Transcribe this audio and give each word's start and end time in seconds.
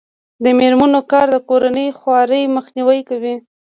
د 0.43 0.45
میرمنو 0.59 0.99
کار 1.11 1.27
د 1.31 1.37
کورنۍ 1.49 1.87
خوارۍ 1.99 2.43
مخنیوی 2.55 2.99
کوي. 3.09 3.35